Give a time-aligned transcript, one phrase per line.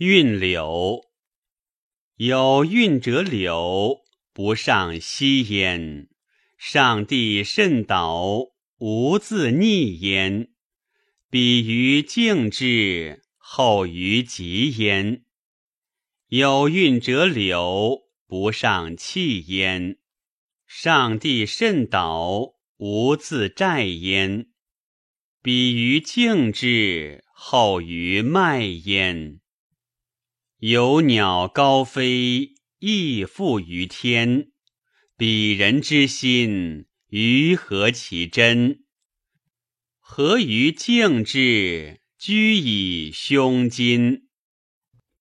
[0.00, 1.08] 运柳，
[2.14, 3.98] 有运者柳，
[4.32, 6.08] 不上息焉。
[6.56, 10.50] 上帝甚导，无自逆焉。
[11.28, 15.24] 比于静之，后于吉焉。
[16.28, 19.98] 有运者柳，不上气焉。
[20.64, 24.46] 上帝甚导，无自债焉。
[25.42, 29.40] 比于静之，后于卖焉。
[30.60, 34.50] 有鸟高飞，亦复于天。
[35.16, 38.80] 彼人之心，于何其真？
[40.00, 44.27] 何于静志，居以胸襟？